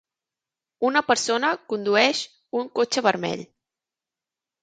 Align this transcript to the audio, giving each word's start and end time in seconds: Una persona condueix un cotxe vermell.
Una 0.87 1.01
persona 1.09 1.51
condueix 1.73 2.23
un 2.61 2.71
cotxe 2.79 3.05
vermell. 3.09 3.43